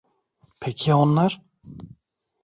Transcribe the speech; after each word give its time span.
Peki 0.61 0.89
ya 0.89 0.95
onlar? 0.97 1.41